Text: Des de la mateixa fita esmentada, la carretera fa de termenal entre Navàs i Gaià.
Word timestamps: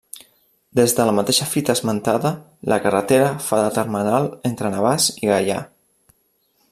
Des 0.77 0.95
de 0.99 1.03
la 1.09 1.13
mateixa 1.17 1.47
fita 1.51 1.75
esmentada, 1.79 2.31
la 2.73 2.79
carretera 2.87 3.29
fa 3.49 3.61
de 3.67 3.71
termenal 3.77 4.27
entre 4.51 4.73
Navàs 4.77 5.11
i 5.27 5.31
Gaià. 5.35 5.61